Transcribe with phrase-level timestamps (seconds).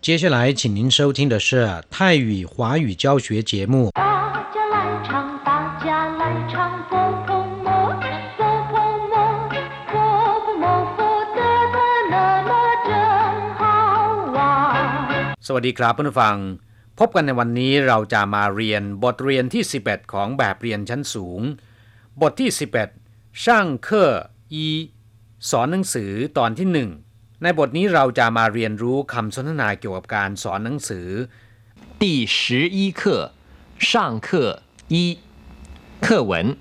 [0.00, 3.90] 接下来，请您收听的是泰语华语教学节目。
[3.92, 4.02] 大
[4.54, 6.54] 家来唱，大家来唱，
[6.88, 6.92] 佛
[7.26, 7.28] 婆
[7.64, 7.68] 摩，
[8.38, 8.40] 佛
[8.70, 8.72] 婆
[9.12, 9.14] 摩，
[9.92, 9.94] 佛
[10.44, 10.64] 婆摩，
[10.96, 10.98] 佛
[11.36, 11.40] 得
[11.74, 11.76] 得
[12.10, 12.14] 那
[12.48, 12.50] 么
[12.88, 12.90] 真
[13.58, 13.62] 好
[14.34, 14.38] 玩。
[15.46, 16.36] สวัสดีครับเพื่อนผู้ฟัง
[16.98, 21.40] พบกันในวันนี้เราจะมาเรียนบทเรียนที่ 11 ของแบบเรียนชั้นสูง
[22.20, 22.50] บทที่
[22.96, 24.12] 11 ช่างเคอ
[24.52, 24.66] อี
[25.50, 27.08] สอนหนังสือตอนที่ 1
[27.43, 31.07] ในบทนี้เราจะมาเรียนรู้คำสนทนาเกี่ยวกับการสอนหนังสือ
[32.01, 32.37] 第十
[32.77, 33.01] 一课
[33.77, 34.27] 上课
[34.87, 35.19] 一
[36.01, 36.57] 课文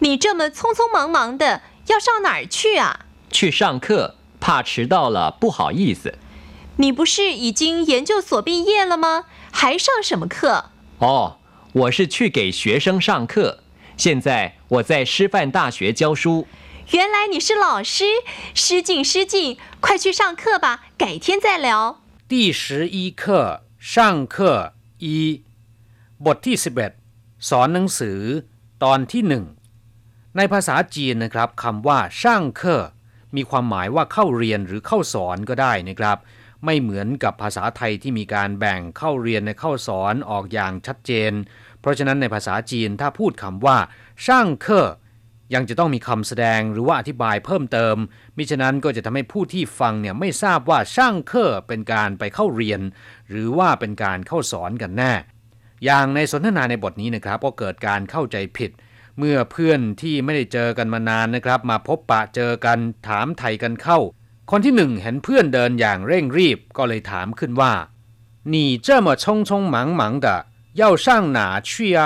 [0.00, 3.06] 你这么匆匆忙忙的，要上哪儿去啊？
[3.30, 6.18] 去上课，怕迟到了不好意思。
[6.76, 9.24] 你不是已经研究所毕业了吗？
[9.50, 10.66] 还上什么课？
[10.98, 11.36] 哦，
[11.72, 13.60] 我是去给学生上课，
[13.96, 16.46] 现在我在师范大学教书。
[16.90, 18.04] 原来你是老师，
[18.54, 22.00] 失敬失敬，快去上课吧，改天再聊。
[22.28, 25.42] 第十一课上课一
[26.24, 26.56] บทที่
[27.02, 28.20] 11 สอนหนังสือ
[28.84, 29.44] ตอนที่หนึ่ง
[30.36, 32.84] ในภาษาจีนนะครับคำว่าช่างเคอ
[33.36, 36.18] มีความหมายว่าเข้าเรียนหรือเข้าสอนก็ได้นะครับ
[36.64, 41.32] ไม่เหมือนกับภาษาไทยที่มีการแบ่งเข้าเรียนในเข้าสอนออกอย่างชัดเจน
[41.80, 43.78] เพราะฉะนั้นในภาษาจีนถ้าพูดคำว่า
[44.26, 44.88] ช่างเคอ
[45.54, 47.96] ยังจะต้องมีคำแสดงหรือว่าอธิบายเพิ่มเติม
[48.36, 52.80] มิฉะนั้นก็จะทำให้ผู้ที่ฟังเนี่ยไม่ทราบว่าช่างเคอเป็นการไปเข้าเรียน
[53.30, 55.12] หรือว่าเป็นการเข้าสอนกันแน่
[55.84, 58.70] อย่างในสนทนาในบทนี้นะครับก็เกิดการเข้าใจผิด
[59.18, 62.78] เมื่อเพื่อนที่ไม่ได้เจอกันมานานนะครับ มาพบปะเจอกัน
[63.08, 63.98] ถามไทยกันเข้า
[64.50, 67.72] คนที่หนึ่งเห็นเพื่อนเดินอย่างเร่งรีบก็เลยถามขึ้นว่า
[68.52, 68.54] 你
[68.86, 70.26] 这么匆匆忙忙的
[70.80, 71.06] 要上
[71.36, 71.38] 哪
[71.68, 72.00] 去啊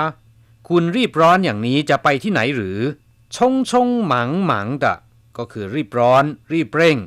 [0.69, 2.79] คุณรีบร้อนอย่างนี้จะไปที่ไหนหรือ
[3.33, 3.71] 匆匆
[4.11, 4.13] 忙
[4.49, 4.51] 忙
[4.83, 4.85] 的
[5.37, 6.23] ก็คือรีบร้อน
[6.53, 6.97] รีบเร่ง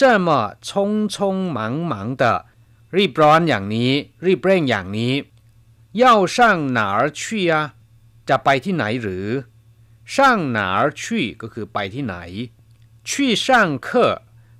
[0.00, 0.28] 这么
[0.68, 1.16] 匆匆
[1.56, 1.58] 忙
[1.92, 2.24] 忙的
[2.96, 3.92] รีบร้อนอย่างนี้
[4.26, 5.14] รีบเร่งอย่างนี้
[6.02, 6.36] 要上
[6.76, 7.54] 哪儿去啊
[8.28, 9.26] จะไปที่ไหนหรือ
[10.14, 10.16] 上
[10.56, 11.02] 哪儿去
[11.42, 12.16] ก็คือไปที่ไหน
[13.08, 13.46] 去上
[13.86, 13.88] 课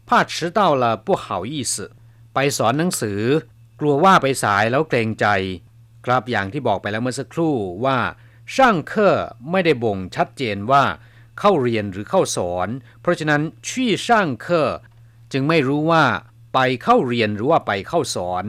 [0.09, 1.75] 怕迟到了不好意思
[2.34, 3.20] ไปสอนหนังสือ
[3.81, 5.26] กลัวว่าไปสายแล้วเกรงใจ
[6.04, 7.54] ครับอย่างที่บอกไปแล้วเมื่อสักครู่
[7.84, 7.98] ว่า
[8.54, 9.16] ช่างเคอ
[9.50, 10.84] ไม่ได้บ่งชัดเจนว่า
[11.38, 12.69] เข้าเรียนหรือเข้าสอน
[13.00, 14.70] เพราะฉะนั้นชี่ช่างเคอ
[15.32, 16.04] จึงไม่รู้ว่า
[16.54, 18.44] ไปเข้าเรียนหรือว่าไปเข้าสอน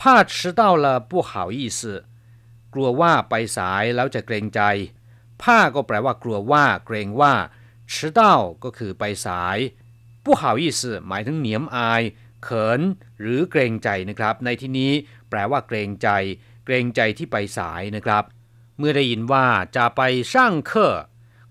[0.00, 0.02] 怕
[0.32, 1.80] 迟到了不好意思
[2.72, 4.60] กลัวว่าไปสายแล้วจะเกรงใจ
[5.42, 7.34] ผ้าก็แปลว่ากลัวว่า เกรงว่า
[7.92, 8.20] 迟到
[8.64, 9.58] ก็คือไปสาย
[10.24, 12.02] 不好意思หมายถึงเหนียมอาย
[12.44, 12.80] เขิน
[13.20, 14.92] หรือเกรงใจนะครับ ในที่นี้
[15.30, 16.08] แปลว่าเกรงใจ
[16.64, 18.24] เกรงใจที่ไปสายนะครับ
[18.78, 19.46] เมื่อได้ยินว่า
[19.76, 20.00] จะไป
[20.32, 20.94] ช่างเคอ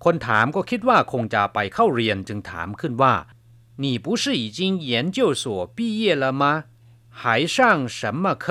[0.03, 3.13] คนถามก็คิดว่าคงจะไปเข้าเรียนจึงถามขึ้นว่า
[3.83, 4.59] 你不是已经
[4.91, 5.43] 研究所
[5.75, 6.43] 毕业了吗
[7.19, 7.21] 还
[7.55, 7.57] 上
[7.97, 8.45] 什么课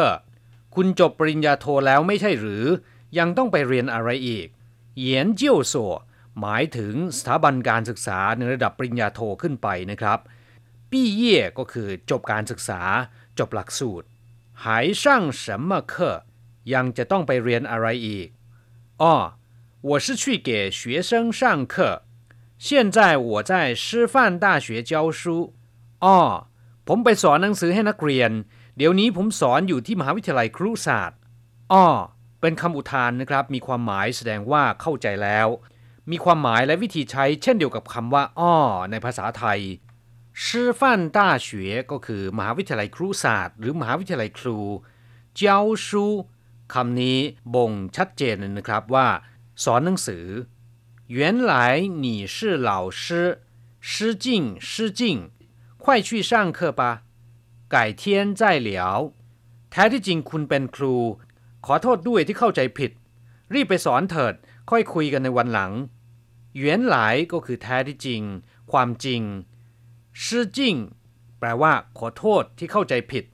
[0.75, 2.65] คุณจบปริญญาโทแล้วไม่ใช่หรือ
[3.19, 4.47] ยังต้องไปเรียนอะไรอีก
[4.99, 5.75] เยียนเจียวโซ
[6.41, 10.19] หมายถึงสถาบันการศึกษาในระดับปริญญาโทขึ้นไปนะครับ
[10.91, 12.83] ปี้เย่ก็คือจบการศึกษา
[13.39, 14.07] จบหลักสูตร
[14.65, 15.95] หายช่าง什么课
[16.73, 18.29] ยังจะต้องไปเรียนอะไรอีก
[19.03, 19.15] อ๋อ
[19.89, 21.41] 我是去给学生上
[21.73, 21.75] 课
[22.65, 25.55] 现在我在师范大学教书
[26.05, 26.19] อ๋อ
[26.87, 28.31] ผมไปสอนหนังสือให้นักเรียน
[28.77, 31.19] เดี๋ยวนี้ผมสอนอยู่ที่มหาวิทยาลัยครุศาสตร์
[31.73, 31.87] อ้อ
[32.41, 35.49] เป็นคำอุทานนะครับ มีความหมายแสดงว่าเข้าใจแล้ว
[36.11, 38.55] มีความหมายและวิธีใช้เช่นเดียวกับคำว่า อ้อ
[38.91, 39.61] ในภาษาไทย
[40.45, 44.59] ชื่อฟันต้าเฉวก็คือ มหาวิทยาลัยครุศาสตร์ หรือมหาวิทยาลัยครู
[45.37, 46.05] เจ้าชู
[46.73, 47.19] คำนี้
[47.55, 49.09] บ่งชัดเจนเลยนะครับว่า
[49.65, 50.27] สอนหนังสือ
[51.19, 51.19] 原
[51.51, 51.53] 来
[52.05, 52.37] 你是
[52.69, 52.73] 老
[53.03, 53.05] 师
[53.91, 54.27] 失敬
[54.71, 55.01] 失敬
[55.83, 56.83] 快去上课吧
[57.71, 58.99] ไก่เทียนใจเหลียว
[59.71, 60.97] แท้ที่จริงคุณเป็นครู
[61.67, 62.91] ขอโทษด้วยที่เข้าใจผิด
[63.55, 64.35] รีบไปสอนเถิด
[64.71, 65.73] ค่อยคุยกันในวันหลัง
[66.57, 68.23] เหวียนหลายก็คือแท้ที่จริง
[68.73, 69.23] ความจริง
[70.23, 70.75] ชื่อจริง
[71.39, 73.25] แปลว่า ขอโทษที่เข้าใจผิด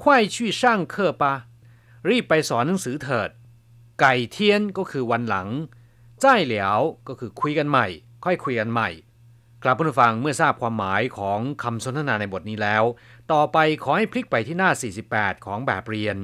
[0.00, 0.02] 快
[0.34, 0.62] 去上
[0.92, 1.24] 课吧
[2.09, 3.29] รีบไปสอนหนังสือเถิด
[4.01, 5.47] ไก่เทียนก็คือวันหลัง
[6.21, 7.87] ใจเหลียวก็คือคุยกันใหม่
[8.25, 8.89] ค่อยคุยกันใหม่
[9.63, 12.83] กลับผู้ฟังเมื่อทราบความหมายของคำสนทนาในบทนี้แล้ว
[13.31, 14.71] ต่อไปขอให้พลิกไปที่หน้า
[15.07, 16.17] 48 ของแบบเรียน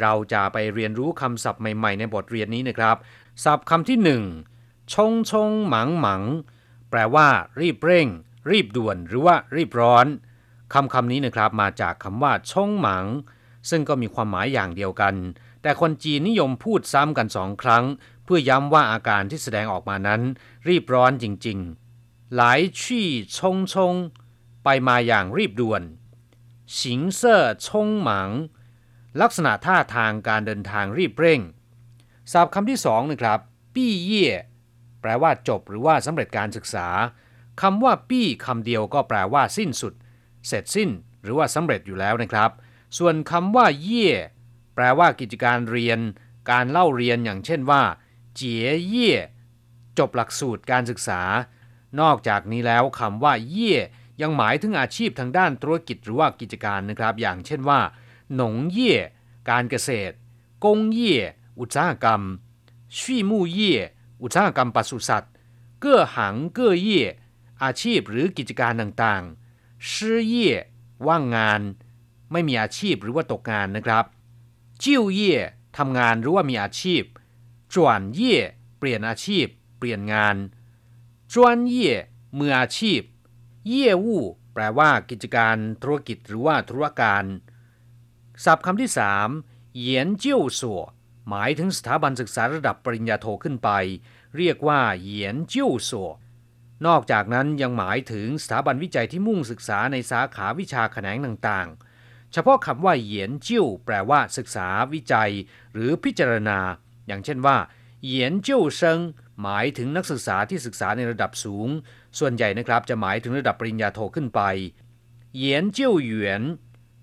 [0.00, 2.96] เราจะไปเรียนรู้คำศัพท์ใหม่ๆ ในบทเรียนนี้นะครับ
[3.44, 4.22] ศัพท์คำที่หนึ่ง
[4.94, 6.22] ชงชงหมังหมัง
[6.90, 7.26] แปลว่า
[7.60, 8.08] รีบเร่ง
[8.50, 10.06] รีบด่วน หรือว่ารีบร้อน
[10.74, 13.04] คำคำนี้นะครับมาจากคำว่าชงหมัง
[13.70, 15.14] ซึ่งก็มีความหมายอย่างเดียวกัน
[15.62, 17.84] แต่คนจีนนิยมพูดซ้ำกันสองครั้ง
[18.24, 20.22] เพื่อย้ำว่าอาการที่แสดงออกมานั้น
[20.68, 23.94] รีบร้อนจริงๆ หลายชี่ชงชง
[24.64, 25.82] ไปมาอย่างรีบด่วน
[26.80, 28.30] สิงเซ่อชงหมัง
[29.20, 31.40] ลักษณะท่าทางการเดินทางรีบเร่ง
[32.32, 33.38] ศัพท์คำที่สองนะครับ
[33.74, 34.28] ปี้เย่
[35.00, 36.88] แปลว่าจบหรือว่าสำเร็จการศึกษา
[37.62, 39.94] คำว่าปี้คำเดียวก็แปลว่าสิ้นสุด
[40.48, 40.90] เสร็จสิ้น
[41.22, 42.50] หรือว่าสำเร็จอยู่แล้วนะครับ
[42.98, 44.08] ส่วนคำว่า เย่
[44.74, 45.98] แปลว่ากิจการเรียน
[46.50, 47.82] การเล่าเรียนอย่างเช่นว่า
[48.34, 49.12] เจี๋ยเย่
[49.98, 51.22] จบหลักสูตรการศึกษา
[52.00, 53.74] นอกจากนี้แล้วคำว่า เย่
[54.22, 57.80] ยังหมายถึงอาชีพทางด้านธุรกิจหรือว่ากิจการนะครับ อย่างเช่นว่า
[58.34, 58.94] หนงเย่
[59.50, 60.14] การเกษตร
[60.64, 61.16] กงเย่
[61.60, 62.22] อุตสาหกรรม
[62.98, 63.76] ชี่มู่เย่
[64.22, 65.32] อุตสาหกรรมปศุสัตว์
[65.80, 67.02] เก้อหังเก้อเย่
[67.62, 70.50] อาชีพหรือกิจการต่างๆ ชื่อเย่
[71.06, 71.60] ว่างงาน
[72.32, 74.04] ไม่มีอาชีพหรือว่าตกงานนะครับ
[74.82, 75.36] จิ้วเย่
[75.78, 77.02] ทำงานหรือว่ามีอาชีพ
[77.74, 78.36] จวนเย่
[78.78, 79.46] เปลี่ยนอาชีพ
[79.78, 80.36] เปลี่ยนงาน
[81.32, 81.94] จวนเย่
[82.38, 83.00] มืออาชีพ
[83.68, 84.24] เย่วู่
[84.54, 87.24] แปลว่ากิจการธุรกิจหรือว่าธุรการ
[88.44, 89.28] ศัพท์คำที่สาม
[89.76, 90.82] เหยียนเจี้ยวสัว
[91.28, 93.70] หมายถึงสถาบันศึกษาระดับปริญญาโทขึ้นไป
[94.36, 96.10] เรียกว่าเหยียนเจี้ยวสัว
[96.86, 101.91] นอกจากนั้นยังหมายถึงสถาบันวิจัยที่มุ่งศึกษาในสาขาวิชาแขนงต่างๆ
[102.32, 105.32] เฉพาะคำว่าเหยียนเจี้ยวแปลว่าศึกษาวิจัย
[105.72, 106.58] หรือพิจารณา
[107.06, 107.56] อย่างเช่นว่า
[108.04, 109.00] เหยียนเจี้ยวเซิง
[109.42, 111.68] หมายถึงนักศึกษาที่ศึกษาในระดับสูง
[112.18, 114.40] ส่วนใหญ่นะครับจะหมายถึงระดับปริญญาโทขึ้นไป
[115.36, 116.42] เหยียนเจี้ยวหยน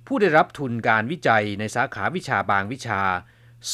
[0.06, 3.02] ผู้ได้รับทุนการวิจัยในสาขาวิชาบางวิชา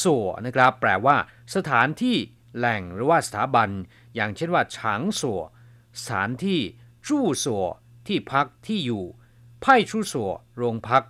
[0.02, 1.16] สัวนะครับ แปลว่า
[1.54, 2.16] สถานที่
[2.56, 3.70] แหล่งหรือว่าสถาบัน
[4.14, 5.42] อย่างเช่นว่าฉางสัว
[6.00, 6.60] สถานที่
[7.08, 7.64] จู้สัว
[8.06, 9.04] ที่พักที่อยู่
[9.60, 11.04] ไพ่ชูสัวโรงพัก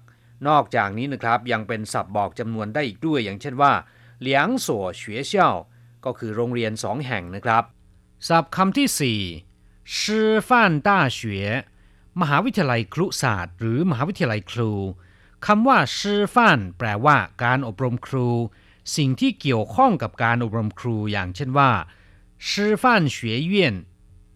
[0.49, 3.73] นอกจากนี้นะครับยังเป็นศัพท์บอกจำนวนได้อีกด้วย อย่างเช่นว่า
[4.21, 5.51] เหลียงสัวเฉวยเช่า
[6.05, 7.65] ก็คือโรงเรียนสองแห่งนะครับ
[8.29, 9.21] ศัพท์คำที่สี่
[10.01, 11.37] ชื่อฟ่านต้าเฉว
[12.21, 14.73] มหาวิทยาลัยครุศาสตร์ หรือมหาวิทยาลัยครู
[15.47, 18.29] คำว่าชื่อฟ่านแปลว่าการอบรมครู
[18.97, 21.71] สิ่งที่เกี่ยวข้องกับการอบรมครูอย่างเช่นว่า
[22.51, 23.17] ชื่อฟ่าน学
[23.53, 23.75] 院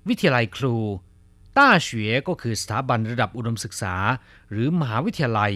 [0.08, 0.76] วิทยาลัยครู
[1.58, 3.94] ต้าเฉวก็คือสถาบันระดับอุดมศึกษา
[4.50, 5.54] หรือมหาวิทยาลัย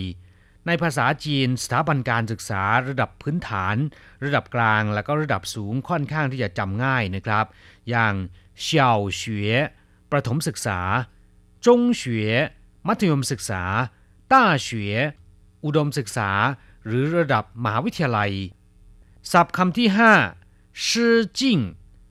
[0.66, 3.76] ในภาษาจีนสถาบันการศึกษาระดับพื้นฐาน
[4.25, 7.46] ระดับกลางและก็ระดับสูงค่อนข้างที่จะจำง่ายนะครับ
[7.90, 8.14] อย่าง
[8.61, 9.46] เฉียวเฉว
[10.11, 10.81] ประถมศึกษา
[11.66, 12.31] จงเฉว
[12.87, 13.62] มัธยมศึกษา
[14.32, 14.90] ต้าเฉว
[15.64, 16.31] อุดมศึกษา
[16.87, 18.32] หรือระดับมหาวิทยาลัย
[19.32, 20.12] ศัพท์คำที่ห้า
[20.88, 21.58] ชื่อจิ้ง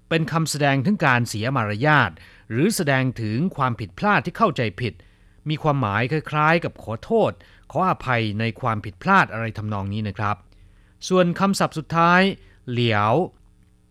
[0.09, 2.11] เป็นคำแสดงถึงการเสียมารยาท
[2.51, 4.93] หรือแสดงถึงความผิดพลาดที่เข้าใจผิด
[5.49, 7.31] มีความหมายคล้ายๆ กับขอโทษ
[7.75, 10.35] ขออภัยในความผิดพลาดอะไรทำนองนี้นะครับ
[11.07, 12.21] ส่วนคำศัพท์สุดท้าย
[12.69, 13.13] เหลียว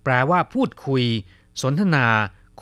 [0.05, 1.05] แปลว่าพูดคุย
[1.63, 2.07] สนทนา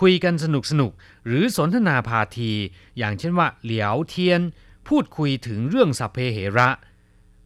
[0.01, 0.93] คุยกันสนุกสนุก
[1.27, 2.53] หรือสนทนาพาที
[2.99, 4.41] อย่างเช่นว่า เหลียวเทียน
[4.89, 6.69] พูดคุยถึงเรื่องสัพเพเหระ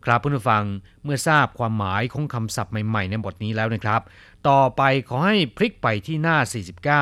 [0.05, 0.65] ครับเพื่อนๆฟัง
[1.03, 4.01] เมื่อทราบความหมายของคำศัพท์ใหม่ๆ ในบทนี้แล้วนะครับ
[4.49, 6.39] ต่อไปขอให้พลิกไปที่หน้า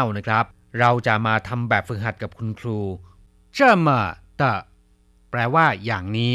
[0.09, 0.45] 49 นะครับ
[0.81, 2.79] เราจะมาทำแบบฝึกหัดกับคุณครู
[3.55, 4.01] เจ้ามา
[4.41, 4.53] ตะ
[5.31, 6.35] แปลว่าอย่างนี้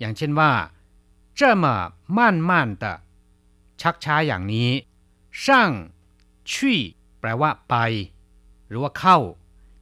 [0.00, 0.52] อย่างเช่นว่า
[1.38, 1.64] 这么
[2.16, 2.18] 慢
[2.48, 2.50] 慢
[2.82, 2.84] 的
[3.80, 4.70] ชักช้าอย่างนี้
[5.42, 5.44] 上
[6.50, 6.52] 去
[7.20, 7.74] แปลว่าไป
[8.68, 9.18] หรือว่าเข้า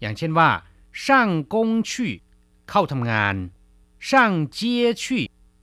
[0.01, 0.51] อย่างเช่นว่า
[1.05, 1.07] 上
[1.53, 1.55] 工
[1.89, 1.91] 去
[2.69, 3.35] เข้าทำงาน
[4.09, 4.11] 上
[4.57, 4.59] 街
[5.03, 5.05] 去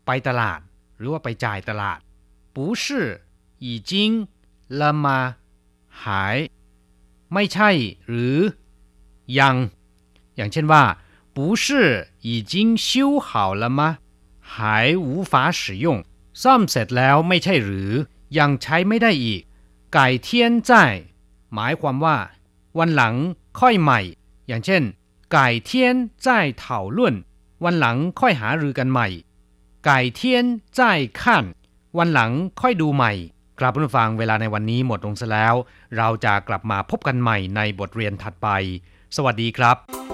[0.06, 0.60] ไปตลาด
[0.98, 2.00] หรือว่าไปจ่ายตลาด
[2.56, 2.86] 不是
[3.66, 3.92] 已经
[4.80, 5.06] 了吗
[6.02, 6.38] หาย
[7.34, 7.70] ไม่ใช่
[8.08, 8.38] หรือ
[9.40, 9.56] ยัง
[10.36, 10.84] อย่างเช่นว่า
[11.36, 11.66] 不是
[12.28, 12.54] 已经
[12.86, 13.30] 修好
[13.62, 13.82] 了吗
[14.59, 15.87] หายหูฟ้า使用
[16.43, 17.91] ซ่อมเสร็จแล้วไม่ใช่หรือ
[18.39, 19.43] ยังใช้ไม่ได้อีก
[19.95, 20.73] ไก่เทียนใจ
[21.55, 22.17] หมายความว่า
[22.79, 23.15] วันหลัง
[23.61, 24.01] ค่อยใหม่
[24.49, 24.83] อย่างเช่น
[25.33, 26.29] ไก่เทียนใจ
[26.59, 27.15] เถาลุ่น
[27.65, 29.09] วันหลังค่อยหารือกันใหม่
[29.87, 30.45] ไก่เทียน
[30.77, 30.83] ใจ
[31.23, 31.45] ขั้น
[31.99, 32.31] วันหลัง
[32.61, 33.13] ค่อยดูใหม่
[33.61, 35.55] กลับผู้ฟังเวลาในวันนี้หมดลงซะแล้ว
[35.97, 38.49] เราจะกลับมาพบกันใหม่ในบทเรียนถัดไป
[39.17, 40.12] สวัสดีครับ